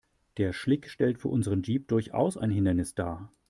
Der 0.37 0.51
Schlick 0.51 0.89
stellt 0.89 1.19
für 1.19 1.27
unseren 1.27 1.61
Jeep 1.61 1.87
durchaus 1.87 2.35
ein 2.35 2.49
Hindernis 2.49 2.95
dar. 2.95 3.31